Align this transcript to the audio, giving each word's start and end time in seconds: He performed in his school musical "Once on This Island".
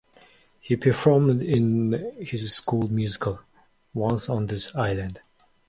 He 0.59 0.75
performed 0.77 1.43
in 1.43 2.15
his 2.19 2.55
school 2.55 2.87
musical 2.91 3.41
"Once 3.93 4.29
on 4.29 4.47
This 4.47 4.73
Island". 4.75 5.19